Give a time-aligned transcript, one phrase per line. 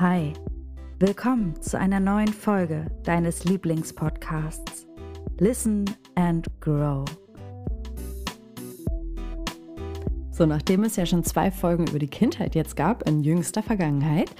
[0.00, 0.32] Hi,
[0.98, 4.88] willkommen zu einer neuen Folge deines Lieblingspodcasts
[5.38, 5.84] Listen
[6.16, 7.04] and Grow.
[10.32, 14.34] So, nachdem es ja schon zwei Folgen über die Kindheit jetzt gab in jüngster Vergangenheit,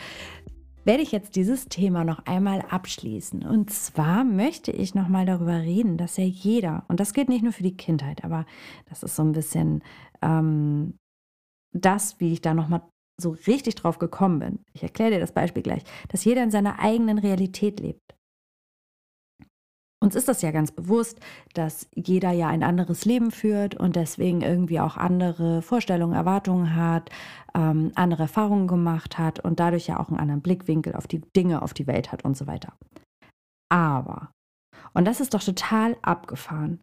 [0.84, 3.44] werde ich jetzt dieses Thema noch einmal abschließen.
[3.44, 7.44] Und zwar möchte ich noch mal darüber reden, dass ja jeder, und das gilt nicht
[7.44, 8.44] nur für die Kindheit, aber
[8.86, 9.84] das ist so ein bisschen
[10.20, 10.94] ähm,
[11.72, 12.82] das, wie ich da noch mal
[13.20, 16.78] so richtig drauf gekommen bin, ich erkläre dir das Beispiel gleich, dass jeder in seiner
[16.80, 18.00] eigenen Realität lebt.
[20.02, 21.18] Uns ist das ja ganz bewusst,
[21.54, 27.08] dass jeder ja ein anderes Leben führt und deswegen irgendwie auch andere Vorstellungen, Erwartungen hat,
[27.54, 31.62] ähm, andere Erfahrungen gemacht hat und dadurch ja auch einen anderen Blickwinkel auf die Dinge,
[31.62, 32.74] auf die Welt hat und so weiter.
[33.72, 34.30] Aber,
[34.92, 36.82] und das ist doch total abgefahren,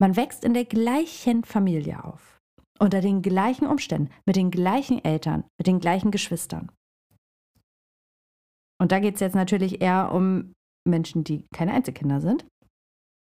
[0.00, 2.31] man wächst in der gleichen Familie auf
[2.82, 6.72] unter den gleichen Umständen, mit den gleichen Eltern, mit den gleichen Geschwistern.
[8.80, 10.52] Und da geht es jetzt natürlich eher um
[10.84, 12.44] Menschen, die keine Einzelkinder sind,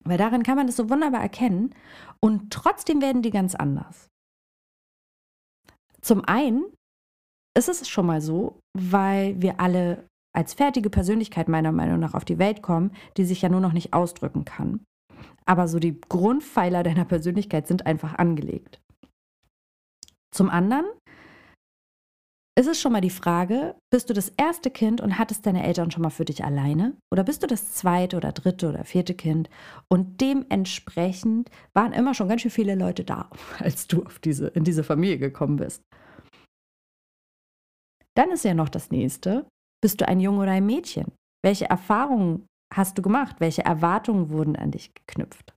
[0.05, 1.75] weil darin kann man das so wunderbar erkennen
[2.23, 4.07] und trotzdem werden die ganz anders.
[5.99, 6.63] Zum einen
[7.55, 12.23] ist es schon mal so, weil wir alle als fertige Persönlichkeit meiner Meinung nach auf
[12.23, 14.79] die Welt kommen, die sich ja nur noch nicht ausdrücken kann.
[15.45, 18.80] Aber so die Grundpfeiler deiner Persönlichkeit sind einfach angelegt.
[20.33, 20.85] Zum anderen
[22.57, 25.89] ist es schon mal die Frage, bist du das erste Kind und hattest deine Eltern
[25.89, 26.97] schon mal für dich alleine?
[27.11, 29.49] Oder bist du das zweite oder dritte oder vierte Kind?
[29.89, 34.83] Und dementsprechend waren immer schon ganz schön viele Leute da, als du diese, in diese
[34.83, 35.81] Familie gekommen bist.
[38.15, 39.47] Dann ist ja noch das nächste,
[39.81, 41.13] bist du ein Junge oder ein Mädchen?
[41.43, 43.37] Welche Erfahrungen hast du gemacht?
[43.39, 45.53] Welche Erwartungen wurden an dich geknüpft?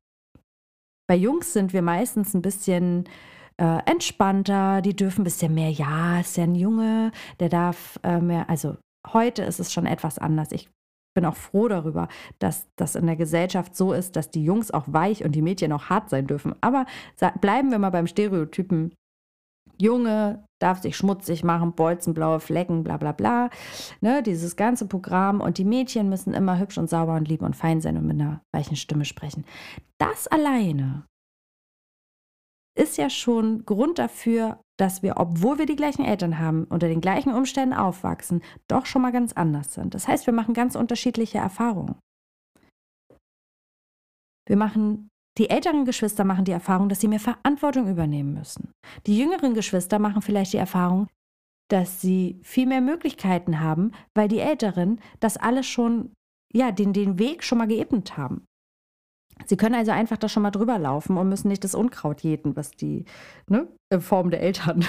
[1.08, 3.08] Bei Jungs sind wir meistens ein bisschen
[3.60, 8.20] äh, entspannter, die dürfen ein bisschen mehr, ja, ist ja ein Junge, der darf äh,
[8.20, 8.76] mehr, also
[9.12, 10.52] heute ist es schon etwas anders.
[10.52, 10.68] Ich
[11.14, 12.08] bin auch froh darüber,
[12.40, 15.72] dass das in der Gesellschaft so ist, dass die Jungs auch weich und die Mädchen
[15.72, 16.54] auch hart sein dürfen.
[16.60, 16.86] Aber
[17.40, 18.92] bleiben wir mal beim Stereotypen.
[19.80, 23.50] Junge darf sich schmutzig machen, bolzenblaue Flecken, bla bla bla.
[24.00, 25.40] Ne, dieses ganze Programm.
[25.40, 28.20] Und die Mädchen müssen immer hübsch und sauber und lieb und fein sein und mit
[28.20, 29.44] einer weichen Stimme sprechen.
[29.98, 31.04] Das alleine
[32.76, 37.00] ist ja schon Grund dafür, dass wir, obwohl wir die gleichen Eltern haben, unter den
[37.00, 39.94] gleichen Umständen aufwachsen, doch schon mal ganz anders sind.
[39.94, 41.96] Das heißt, wir machen ganz unterschiedliche Erfahrungen.
[44.46, 45.08] Wir machen,
[45.38, 48.72] die älteren Geschwister machen die Erfahrung, dass sie mehr Verantwortung übernehmen müssen.
[49.06, 51.08] Die jüngeren Geschwister machen vielleicht die Erfahrung,
[51.70, 56.12] dass sie viel mehr Möglichkeiten haben, weil die Älteren das alles schon,
[56.52, 58.44] ja, den, den Weg schon mal geebnet haben.
[59.46, 62.56] Sie können also einfach da schon mal drüber laufen und müssen nicht das Unkraut jäten,
[62.56, 63.04] was die,
[63.48, 64.84] ne, in Form der Eltern.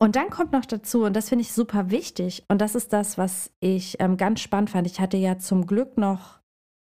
[0.00, 3.18] Und dann kommt noch dazu, und das finde ich super wichtig, und das ist das,
[3.18, 4.86] was ich ähm, ganz spannend fand.
[4.88, 6.40] Ich hatte ja zum Glück noch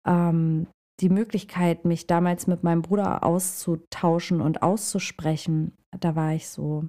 [0.07, 0.68] ähm,
[1.00, 5.75] die Möglichkeit, mich damals mit meinem Bruder auszutauschen und auszusprechen.
[6.00, 6.85] Da war ich so,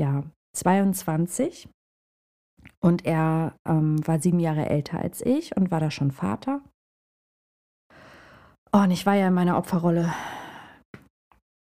[0.00, 0.24] ja,
[0.56, 1.68] 22
[2.80, 6.62] und er ähm, war sieben Jahre älter als ich und war da schon Vater.
[8.76, 10.12] Oh, und ich war ja in meiner Opferrolle.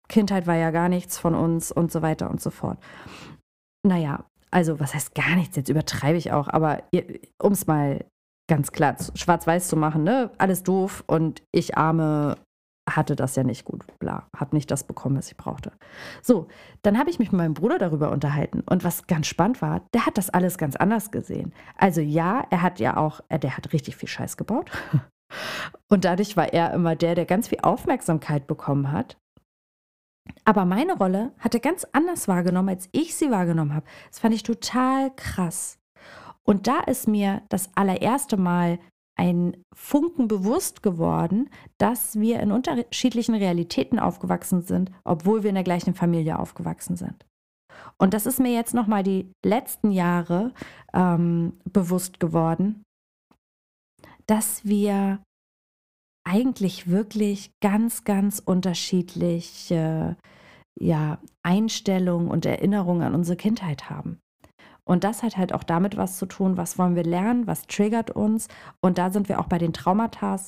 [0.09, 2.79] Kindheit war ja gar nichts von uns und so weiter und so fort.
[3.87, 5.55] Naja, also was heißt gar nichts?
[5.55, 6.83] Jetzt übertreibe ich auch, aber
[7.41, 8.03] um es mal
[8.49, 10.31] ganz klar schwarz-weiß zu machen, ne?
[10.37, 12.35] Alles doof und ich arme
[12.89, 15.71] hatte das ja nicht gut, bla, habe nicht das bekommen, was ich brauchte.
[16.21, 16.49] So,
[16.81, 20.05] dann habe ich mich mit meinem Bruder darüber unterhalten und was ganz spannend war, der
[20.05, 21.53] hat das alles ganz anders gesehen.
[21.77, 24.71] Also ja, er hat ja auch, der hat richtig viel Scheiß gebaut.
[25.89, 29.17] Und dadurch war er immer der, der ganz viel Aufmerksamkeit bekommen hat.
[30.45, 33.85] Aber meine Rolle hat er ganz anders wahrgenommen, als ich sie wahrgenommen habe.
[34.09, 35.79] Das fand ich total krass.
[36.43, 38.79] Und da ist mir das allererste Mal
[39.17, 45.63] ein Funken bewusst geworden, dass wir in unterschiedlichen Realitäten aufgewachsen sind, obwohl wir in der
[45.63, 47.25] gleichen Familie aufgewachsen sind.
[47.97, 50.53] Und das ist mir jetzt nochmal die letzten Jahre
[50.93, 52.83] ähm, bewusst geworden,
[54.27, 55.21] dass wir
[56.27, 60.17] eigentlich wirklich ganz, ganz unterschiedliche
[60.79, 64.19] ja, Einstellungen und Erinnerungen an unsere Kindheit haben.
[64.87, 68.11] Und das hat halt auch damit was zu tun, was wollen wir lernen, was triggert
[68.11, 68.47] uns.
[68.81, 70.39] Und da sind wir auch bei den Traumata.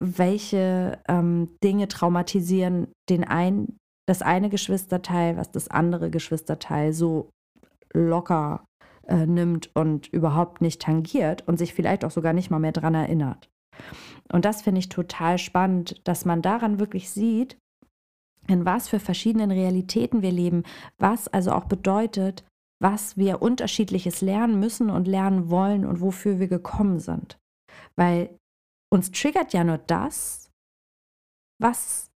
[0.00, 3.78] Welche ähm, Dinge traumatisieren den einen,
[4.08, 7.30] das eine Geschwisterteil, was das andere Geschwisterteil so
[7.92, 8.64] locker
[9.08, 12.94] äh, nimmt und überhaupt nicht tangiert und sich vielleicht auch sogar nicht mal mehr daran
[12.94, 13.50] erinnert.
[14.32, 17.58] Und das finde ich total spannend, dass man daran wirklich sieht,
[18.46, 20.62] in was für verschiedenen Realitäten wir leben,
[20.98, 22.44] was also auch bedeutet,
[22.80, 27.38] was wir unterschiedliches lernen müssen und lernen wollen und wofür wir gekommen sind.
[27.96, 28.36] Weil
[28.90, 30.50] uns triggert ja nur das,
[31.60, 32.10] was,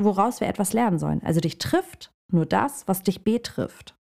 [0.00, 1.22] woraus wir etwas lernen sollen.
[1.22, 3.97] Also dich trifft nur das, was dich betrifft.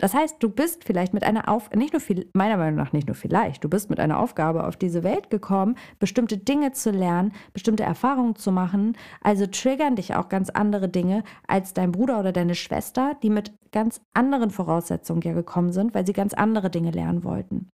[0.00, 3.06] Das heißt, du bist vielleicht mit einer Aufgabe, nicht nur viel, meiner Meinung nach nicht
[3.06, 7.32] nur vielleicht, du bist mit einer Aufgabe auf diese Welt gekommen, bestimmte Dinge zu lernen,
[7.52, 8.96] bestimmte Erfahrungen zu machen.
[9.20, 13.52] Also triggern dich auch ganz andere Dinge als dein Bruder oder deine Schwester, die mit
[13.72, 17.68] ganz anderen Voraussetzungen ja gekommen sind, weil sie ganz andere Dinge lernen wollten.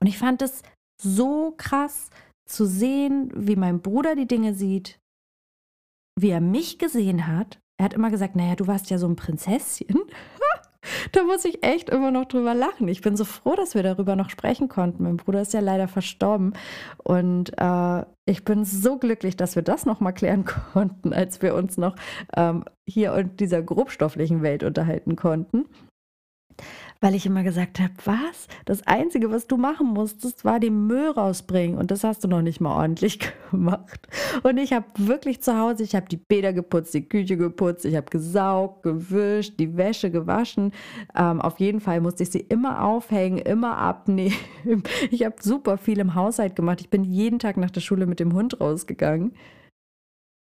[0.00, 0.62] Und ich fand es
[1.02, 2.10] so krass
[2.46, 4.98] zu sehen, wie mein Bruder die Dinge sieht,
[6.20, 7.60] wie er mich gesehen hat.
[7.80, 10.00] Er hat immer gesagt, naja, du warst ja so ein Prinzesschen.
[11.12, 12.88] Da muss ich echt immer noch drüber lachen.
[12.88, 15.02] Ich bin so froh, dass wir darüber noch sprechen konnten.
[15.02, 16.54] Mein Bruder ist ja leider verstorben
[17.02, 21.54] und äh, ich bin so glücklich, dass wir das noch mal klären konnten, als wir
[21.54, 21.96] uns noch
[22.36, 25.66] ähm, hier in dieser grobstofflichen Welt unterhalten konnten
[27.00, 28.48] weil ich immer gesagt habe, was?
[28.64, 32.42] Das Einzige, was du machen musstest, war den Müll rausbringen und das hast du noch
[32.42, 34.08] nicht mal ordentlich gemacht.
[34.42, 37.96] Und ich habe wirklich zu Hause, ich habe die Bäder geputzt, die Küche geputzt, ich
[37.96, 40.72] habe gesaugt, gewischt, die Wäsche gewaschen.
[41.16, 44.34] Ähm, auf jeden Fall musste ich sie immer aufhängen, immer abnehmen.
[45.10, 46.80] Ich habe super viel im Haushalt gemacht.
[46.80, 49.34] Ich bin jeden Tag nach der Schule mit dem Hund rausgegangen.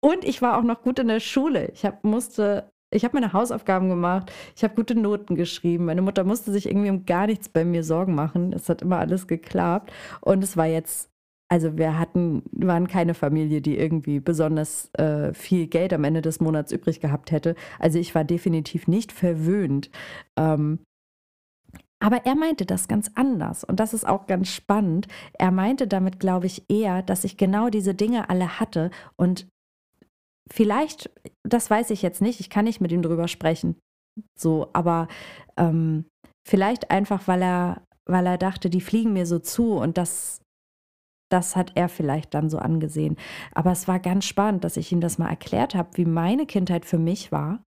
[0.00, 1.70] Und ich war auch noch gut in der Schule.
[1.72, 5.86] Ich hab, musste ich habe meine Hausaufgaben gemacht, ich habe gute Noten geschrieben.
[5.86, 8.52] Meine Mutter musste sich irgendwie um gar nichts bei mir Sorgen machen.
[8.52, 9.92] Es hat immer alles geklappt.
[10.20, 11.10] Und es war jetzt,
[11.48, 16.40] also wir hatten, waren keine Familie, die irgendwie besonders äh, viel Geld am Ende des
[16.40, 17.56] Monats übrig gehabt hätte.
[17.78, 19.90] Also ich war definitiv nicht verwöhnt.
[20.36, 20.78] Ähm,
[21.98, 25.08] aber er meinte das ganz anders und das ist auch ganz spannend.
[25.32, 29.48] Er meinte damit, glaube ich, eher, dass ich genau diese Dinge alle hatte und
[30.50, 31.10] vielleicht,
[31.42, 33.76] das weiß ich jetzt nicht, ich kann nicht mit ihm drüber sprechen.
[34.38, 35.08] So, aber
[35.56, 36.06] ähm,
[36.46, 40.40] vielleicht einfach, weil er, weil er dachte, die fliegen mir so zu und das,
[41.30, 43.16] das hat er vielleicht dann so angesehen.
[43.52, 46.84] Aber es war ganz spannend, dass ich ihm das mal erklärt habe, wie meine Kindheit
[46.84, 47.62] für mich war.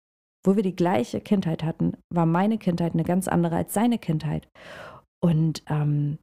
[0.46, 4.48] Wo wir die gleiche Kindheit hatten, war meine Kindheit eine ganz andere als seine Kindheit.
[5.22, 6.18] Und ähm,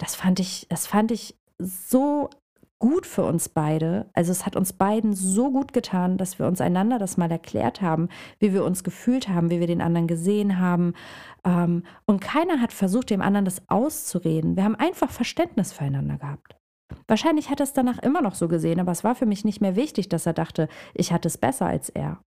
[0.00, 2.28] das fand ich, das fand ich so
[2.82, 4.10] gut für uns beide.
[4.12, 7.80] Also es hat uns beiden so gut getan, dass wir uns einander das mal erklärt
[7.80, 8.08] haben,
[8.40, 10.94] wie wir uns gefühlt haben, wie wir den anderen gesehen haben.
[11.44, 14.56] Ähm, und keiner hat versucht, dem anderen das auszureden.
[14.56, 16.56] Wir haben einfach Verständnis füreinander gehabt.
[17.06, 19.60] Wahrscheinlich hat er es danach immer noch so gesehen, aber es war für mich nicht
[19.60, 22.20] mehr wichtig, dass er dachte, ich hatte es besser als er.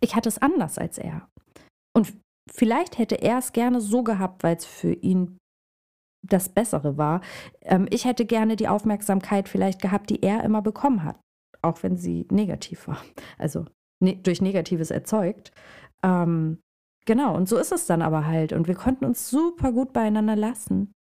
[0.00, 1.26] Ich hatte es anders als er.
[1.96, 2.12] Und
[2.48, 5.36] vielleicht hätte er es gerne so gehabt, weil es für ihn
[6.22, 7.20] das Bessere war.
[7.62, 11.20] Ähm, ich hätte gerne die Aufmerksamkeit vielleicht gehabt, die er immer bekommen hat,
[11.62, 13.02] auch wenn sie negativ war.
[13.38, 13.66] Also
[14.00, 15.52] ne durch Negatives erzeugt.
[16.04, 16.60] Ähm,
[17.04, 18.52] genau, und so ist es dann aber halt.
[18.52, 20.92] Und wir konnten uns super gut beieinander lassen.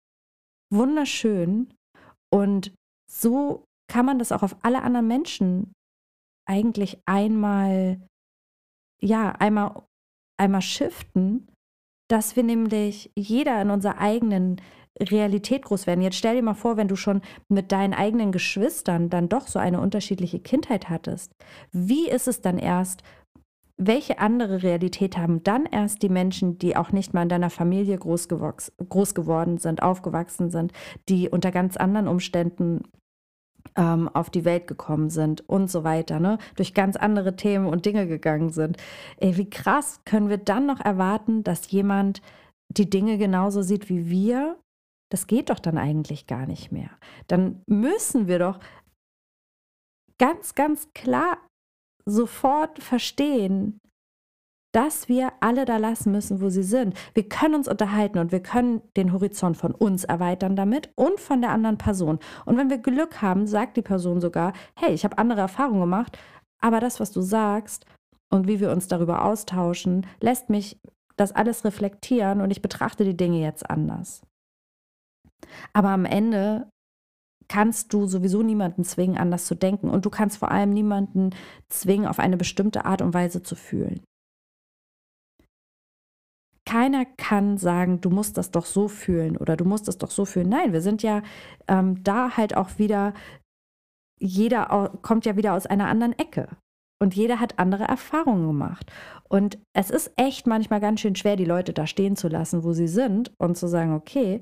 [0.71, 1.73] Wunderschön.
[2.33, 2.73] Und
[3.09, 5.73] so kann man das auch auf alle anderen Menschen
[6.47, 8.01] eigentlich einmal,
[9.01, 9.83] ja, einmal,
[10.39, 11.47] einmal shiften,
[12.09, 14.61] dass wir nämlich jeder in unserer eigenen
[14.99, 16.01] Realität groß werden.
[16.01, 19.59] Jetzt stell dir mal vor, wenn du schon mit deinen eigenen Geschwistern dann doch so
[19.59, 21.33] eine unterschiedliche Kindheit hattest.
[21.71, 23.03] Wie ist es dann erst,
[23.77, 27.97] welche andere Realität haben dann erst die Menschen, die auch nicht mal in deiner Familie
[27.97, 30.71] groß, groß geworden sind, aufgewachsen sind,
[31.09, 32.83] die unter ganz anderen Umständen
[33.75, 36.37] ähm, auf die Welt gekommen sind und so weiter, ne?
[36.55, 38.77] durch ganz andere Themen und Dinge gegangen sind.
[39.17, 42.21] Ey, wie krass können wir dann noch erwarten, dass jemand
[42.69, 44.57] die Dinge genauso sieht wie wir
[45.11, 46.89] das geht doch dann eigentlich gar nicht mehr.
[47.27, 48.59] Dann müssen wir doch
[50.17, 51.37] ganz, ganz klar
[52.05, 53.77] sofort verstehen,
[54.73, 56.97] dass wir alle da lassen müssen, wo sie sind.
[57.13, 61.41] Wir können uns unterhalten und wir können den Horizont von uns erweitern damit und von
[61.41, 62.19] der anderen Person.
[62.45, 66.17] Und wenn wir Glück haben, sagt die Person sogar, hey, ich habe andere Erfahrungen gemacht,
[66.61, 67.85] aber das, was du sagst
[68.29, 70.79] und wie wir uns darüber austauschen, lässt mich
[71.17, 74.21] das alles reflektieren und ich betrachte die Dinge jetzt anders.
[75.73, 76.69] Aber am Ende
[77.47, 79.89] kannst du sowieso niemanden zwingen, anders zu denken.
[79.89, 81.31] Und du kannst vor allem niemanden
[81.69, 84.01] zwingen, auf eine bestimmte Art und Weise zu fühlen.
[86.65, 90.23] Keiner kann sagen, du musst das doch so fühlen oder du musst das doch so
[90.23, 90.47] fühlen.
[90.47, 91.23] Nein, wir sind ja
[91.67, 93.13] ähm, da halt auch wieder,
[94.19, 96.47] jeder kommt ja wieder aus einer anderen Ecke.
[97.01, 98.91] Und jeder hat andere Erfahrungen gemacht.
[99.27, 102.73] Und es ist echt manchmal ganz schön schwer, die Leute da stehen zu lassen, wo
[102.73, 104.39] sie sind und zu sagen, okay,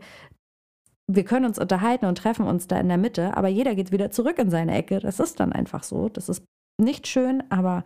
[1.12, 4.12] wir können uns unterhalten und treffen uns da in der Mitte, aber jeder geht wieder
[4.12, 5.00] zurück in seine Ecke.
[5.00, 6.08] Das ist dann einfach so.
[6.08, 6.44] Das ist
[6.80, 7.84] nicht schön, aber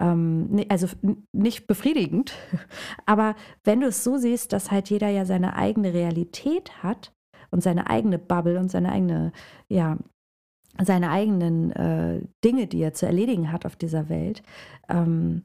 [0.00, 0.88] ähm, also
[1.32, 2.32] nicht befriedigend,
[3.06, 7.12] aber wenn du es so siehst, dass halt jeder ja seine eigene Realität hat
[7.50, 9.32] und seine eigene Bubble und seine eigene,
[9.68, 9.98] ja,
[10.80, 14.42] seine eigenen äh, Dinge, die er zu erledigen hat auf dieser Welt,
[14.88, 15.44] ähm,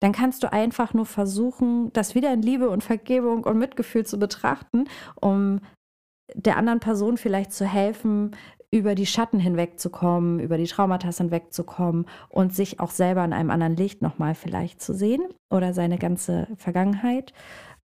[0.00, 4.18] dann kannst du einfach nur versuchen, das wieder in Liebe und Vergebung und Mitgefühl zu
[4.18, 4.88] betrachten,
[5.20, 5.60] um
[6.34, 8.36] der anderen Person vielleicht zu helfen,
[8.70, 13.76] über die Schatten hinwegzukommen, über die Traumata hinwegzukommen und sich auch selber in einem anderen
[13.76, 17.32] Licht nochmal vielleicht zu sehen oder seine ganze Vergangenheit.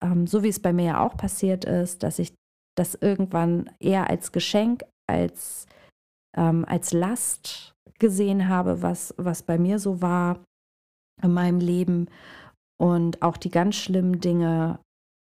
[0.02, 2.34] Ähm, so wie es bei mir ja auch passiert ist, dass ich
[2.76, 5.66] das irgendwann eher als Geschenk, als,
[6.36, 10.40] ähm, als Last gesehen habe, was, was bei mir so war
[11.22, 12.08] in meinem Leben
[12.80, 14.78] und auch die ganz schlimmen Dinge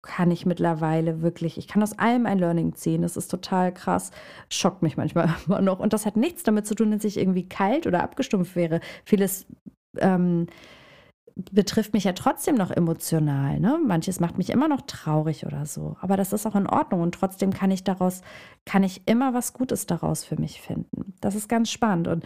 [0.06, 3.02] kann ich mittlerweile wirklich, ich kann aus allem ein Learning ziehen.
[3.02, 4.12] Das ist total krass,
[4.48, 5.80] schockt mich manchmal immer noch.
[5.80, 8.80] Und das hat nichts damit zu tun, dass ich irgendwie kalt oder abgestumpft wäre.
[9.04, 9.46] Vieles
[9.98, 10.46] ähm,
[11.34, 13.60] betrifft mich ja trotzdem noch emotional.
[13.60, 13.78] Ne?
[13.84, 15.96] Manches macht mich immer noch traurig oder so.
[16.00, 18.22] Aber das ist auch in Ordnung und trotzdem kann ich daraus,
[18.64, 21.14] kann ich immer was Gutes daraus für mich finden.
[21.20, 22.08] Das ist ganz spannend.
[22.08, 22.24] Und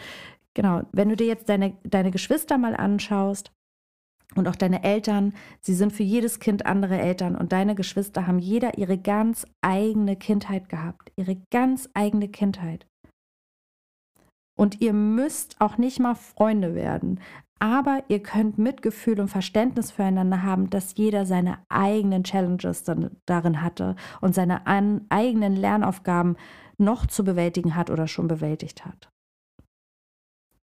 [0.54, 3.50] genau, wenn du dir jetzt deine, deine Geschwister mal anschaust,
[4.36, 8.38] und auch deine Eltern, sie sind für jedes Kind andere Eltern und deine Geschwister haben
[8.38, 12.86] jeder ihre ganz eigene Kindheit gehabt, ihre ganz eigene Kindheit.
[14.56, 17.20] Und ihr müsst auch nicht mal Freunde werden,
[17.58, 23.62] aber ihr könnt Mitgefühl und Verständnis füreinander haben, dass jeder seine eigenen Challenges dann darin
[23.62, 26.36] hatte und seine eigenen Lernaufgaben
[26.78, 29.10] noch zu bewältigen hat oder schon bewältigt hat.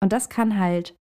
[0.01, 0.95] Und das kann halt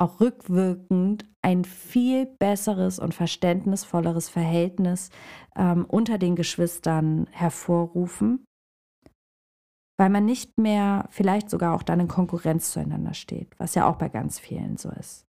[0.00, 5.10] auch rückwirkend ein viel besseres und verständnisvolleres Verhältnis
[5.56, 8.44] ähm, unter den Geschwistern hervorrufen,
[9.98, 13.96] weil man nicht mehr vielleicht sogar auch dann in Konkurrenz zueinander steht, was ja auch
[13.96, 15.26] bei ganz vielen so ist.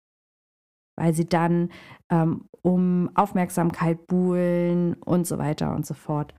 [0.97, 1.69] Weil sie dann
[2.09, 6.33] ähm, um Aufmerksamkeit buhlen und so weiter und so fort.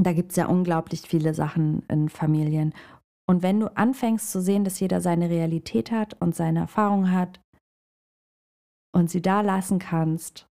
[0.00, 2.72] Da gibt es ja unglaublich viele Sachen in Familien.
[3.28, 7.40] Und wenn du anfängst zu sehen, dass jeder seine Realität hat und seine Erfahrung hat
[8.94, 10.46] und sie da lassen kannst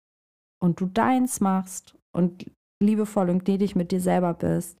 [0.62, 2.50] und du deins machst und
[2.82, 4.78] liebevoll und gnädig mit dir selber bist,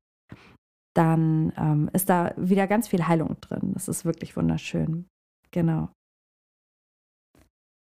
[0.94, 3.72] dann ähm, ist da wieder ganz viel Heilung drin.
[3.74, 5.08] Das ist wirklich wunderschön.
[5.50, 5.90] Genau.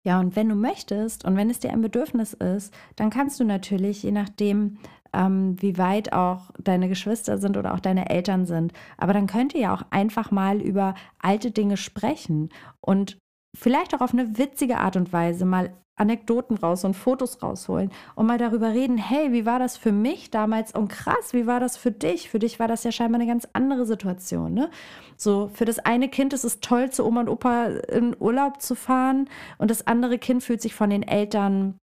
[0.04, 3.44] Ja, und wenn du möchtest und wenn es dir ein Bedürfnis ist, dann kannst du
[3.44, 4.80] natürlich, je nachdem,
[5.14, 8.74] ähm, wie weit auch deine Geschwister sind oder auch deine Eltern sind.
[8.98, 13.18] Aber dann könnt ihr ja auch einfach mal über alte Dinge sprechen und
[13.56, 18.26] vielleicht auch auf eine witzige Art und Weise mal Anekdoten raus und Fotos rausholen und
[18.26, 21.78] mal darüber reden, hey, wie war das für mich damals und krass, wie war das
[21.78, 22.30] für dich?
[22.30, 24.54] Für dich war das ja scheinbar eine ganz andere Situation.
[24.54, 24.70] Ne?
[25.16, 28.76] So, für das eine Kind ist es toll, zu Oma und Opa in Urlaub zu
[28.76, 31.78] fahren und das andere Kind fühlt sich von den Eltern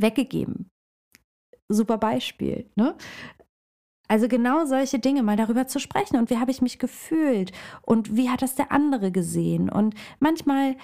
[0.00, 0.70] weggegeben
[1.70, 2.68] super Beispiel.
[2.76, 2.94] Ne?
[4.08, 8.16] Also genau solche Dinge, mal darüber zu sprechen und wie habe ich mich gefühlt und
[8.16, 9.70] wie hat das der andere gesehen.
[9.70, 10.76] Und manchmal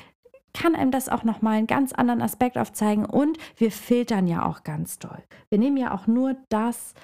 [0.56, 4.64] kann einem das auch nochmal einen ganz anderen Aspekt aufzeigen und wir filtern ja auch
[4.64, 5.22] ganz doll.
[5.50, 6.94] Wir nehmen ja auch nur das,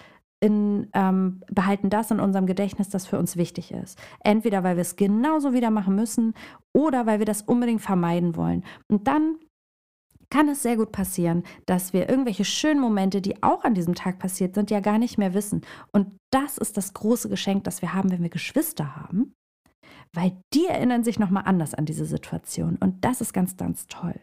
[0.40, 3.98] in, ähm, behalten das in unserem Gedächtnis, das für uns wichtig ist.
[4.24, 6.34] Entweder weil wir es genauso wieder machen müssen
[6.72, 8.64] oder weil wir das unbedingt vermeiden wollen.
[8.88, 9.36] Und dann
[10.30, 14.18] kann es sehr gut passieren, dass wir irgendwelche schönen Momente, die auch an diesem Tag
[14.18, 15.60] passiert sind, ja gar nicht mehr wissen.
[15.92, 19.34] Und das ist das große Geschenk, das wir haben, wenn wir Geschwister haben,
[20.14, 22.76] weil die erinnern sich nochmal anders an diese Situation.
[22.76, 24.20] Und das ist ganz, ganz toll.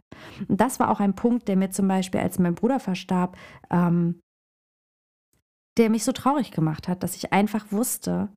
[0.47, 3.37] Und das war auch ein Punkt, der mir zum Beispiel, als mein Bruder verstarb,
[3.71, 4.21] ähm,
[5.77, 8.29] der mich so traurig gemacht hat, dass ich einfach wusste,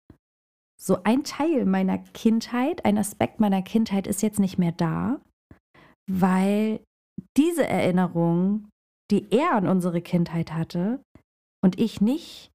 [0.81, 5.21] so ein Teil meiner Kindheit, ein Aspekt meiner Kindheit ist jetzt nicht mehr da,
[6.11, 6.81] weil
[7.37, 8.69] diese Erinnerung,
[9.11, 11.01] die er an unsere Kindheit hatte
[11.63, 12.51] und ich nicht,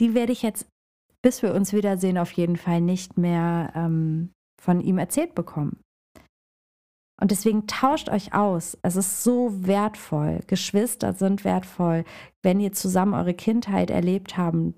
[0.00, 0.66] die werde ich jetzt,
[1.22, 5.80] bis wir uns wiedersehen, auf jeden Fall nicht mehr ähm, von ihm erzählt bekommen.
[7.20, 8.76] Und deswegen tauscht euch aus.
[8.82, 10.40] Es ist so wertvoll.
[10.48, 12.04] Geschwister sind wertvoll.
[12.42, 14.74] Wenn ihr zusammen eure Kindheit erlebt haben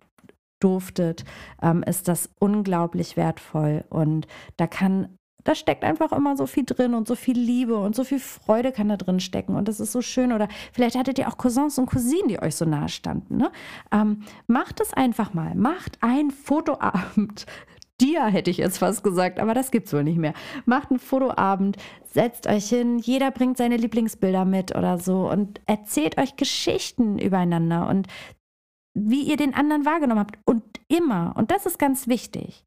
[0.60, 1.24] durftet,
[1.62, 3.84] ähm, ist das unglaublich wertvoll.
[3.88, 4.26] Und
[4.58, 8.02] da kann da steckt einfach immer so viel drin und so viel Liebe und so
[8.02, 10.32] viel Freude kann da drin stecken und das ist so schön.
[10.32, 13.36] Oder vielleicht hattet ihr auch Cousins und Cousinen, die euch so nahe standen.
[13.36, 13.52] Ne?
[13.92, 15.54] Ähm, macht es einfach mal.
[15.54, 17.46] Macht ein Fotoabend.
[18.00, 20.34] Dir hätte ich jetzt fast gesagt, aber das gibt es wohl nicht mehr.
[20.64, 26.18] Macht einen Fotoabend, setzt euch hin, jeder bringt seine Lieblingsbilder mit oder so und erzählt
[26.18, 28.08] euch Geschichten übereinander und
[28.94, 30.38] wie ihr den anderen wahrgenommen habt.
[30.44, 32.64] Und immer, und das ist ganz wichtig,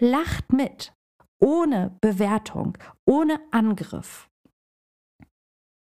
[0.00, 0.94] lacht mit
[1.42, 2.76] ohne Bewertung,
[3.08, 4.28] ohne Angriff.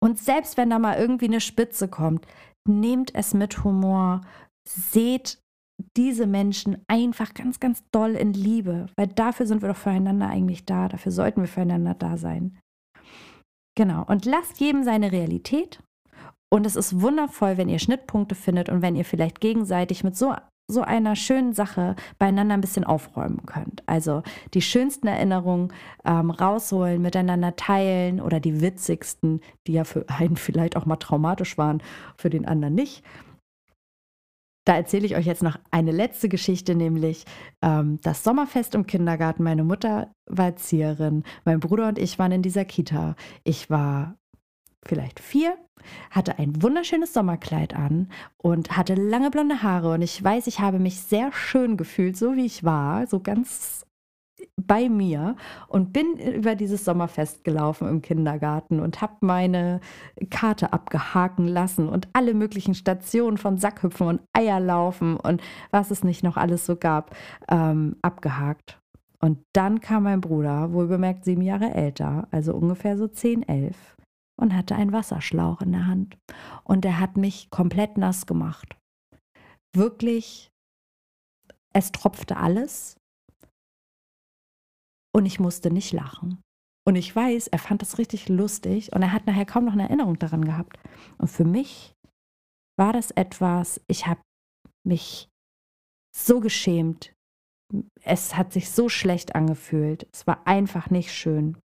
[0.03, 2.27] Und selbst wenn da mal irgendwie eine Spitze kommt,
[2.67, 4.21] nehmt es mit Humor,
[4.67, 5.39] seht
[5.95, 10.65] diese Menschen einfach ganz, ganz doll in Liebe, weil dafür sind wir doch füreinander eigentlich
[10.65, 12.59] da, dafür sollten wir füreinander da sein.
[13.75, 15.83] Genau, und lasst jedem seine Realität.
[16.49, 20.33] Und es ist wundervoll, wenn ihr Schnittpunkte findet und wenn ihr vielleicht gegenseitig mit so,
[20.69, 23.83] so einer schönen Sache beieinander ein bisschen aufräumen könnt.
[23.85, 25.71] Also die schönsten Erinnerungen
[26.05, 31.57] ähm, rausholen, miteinander teilen oder die witzigsten, die ja für einen vielleicht auch mal traumatisch
[31.57, 31.81] waren,
[32.17, 33.03] für den anderen nicht.
[34.65, 37.23] Da erzähle ich euch jetzt noch eine letzte Geschichte, nämlich
[37.61, 39.43] ähm, das Sommerfest im Kindergarten.
[39.43, 43.15] Meine Mutter war Erzieherin, mein Bruder und ich waren in dieser Kita.
[43.45, 44.17] Ich war
[44.85, 45.57] vielleicht vier,
[46.11, 49.93] hatte ein wunderschönes Sommerkleid an und hatte lange blonde Haare.
[49.93, 53.85] Und ich weiß, ich habe mich sehr schön gefühlt, so wie ich war, so ganz
[54.55, 55.35] bei mir
[55.67, 59.79] und bin über dieses Sommerfest gelaufen im Kindergarten und habe meine
[60.29, 65.41] Karte abgehaken lassen und alle möglichen Stationen von Sackhüpfen und Eierlaufen und
[65.71, 67.15] was es nicht noch alles so gab,
[67.49, 68.79] ähm, abgehakt.
[69.19, 73.96] Und dann kam mein Bruder, wohlbemerkt sieben Jahre älter, also ungefähr so zehn, elf,
[74.39, 76.17] und hatte einen Wasserschlauch in der Hand.
[76.63, 78.77] Und er hat mich komplett nass gemacht.
[79.75, 80.51] Wirklich,
[81.73, 82.95] es tropfte alles
[85.13, 86.41] und ich musste nicht lachen.
[86.87, 89.83] Und ich weiß, er fand das richtig lustig und er hat nachher kaum noch eine
[89.83, 90.79] Erinnerung daran gehabt.
[91.17, 91.93] Und für mich
[92.77, 94.21] war das etwas, ich habe
[94.85, 95.27] mich
[96.15, 97.13] so geschämt.
[98.03, 100.07] Es hat sich so schlecht angefühlt.
[100.13, 101.57] Es war einfach nicht schön.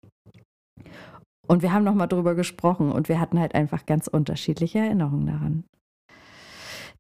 [1.52, 5.64] Und wir haben nochmal drüber gesprochen und wir hatten halt einfach ganz unterschiedliche Erinnerungen daran.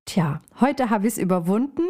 [0.06, 1.84] Tja, heute habe ich es überwunden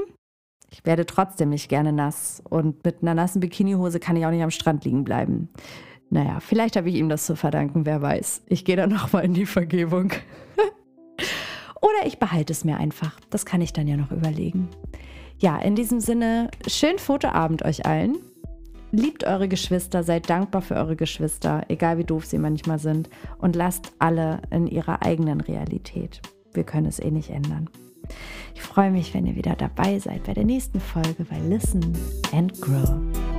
[0.71, 4.41] ich werde trotzdem nicht gerne nass und mit einer nassen Bikinihose kann ich auch nicht
[4.41, 5.49] am Strand liegen bleiben.
[6.09, 8.43] Naja, vielleicht habe ich ihm das zu verdanken, wer weiß.
[8.47, 10.11] Ich gehe dann nochmal in die Vergebung.
[11.81, 13.19] Oder ich behalte es mir einfach.
[13.29, 14.69] Das kann ich dann ja noch überlegen.
[15.39, 18.17] Ja, in diesem Sinne, schönen Fotoabend euch allen.
[18.91, 23.55] Liebt eure Geschwister, seid dankbar für eure Geschwister, egal wie doof sie manchmal sind, und
[23.55, 26.21] lasst alle in ihrer eigenen Realität.
[26.53, 27.69] Wir können es eh nicht ändern.
[28.53, 31.97] Ich freue mich, wenn ihr wieder dabei seid bei der nächsten Folge bei Listen
[32.33, 33.30] and Grow.